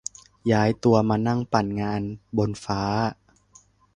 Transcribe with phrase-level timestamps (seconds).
[0.51, 2.01] ย้ายตัวมานั่งปั่นงาน
[2.37, 2.81] บนฟ้า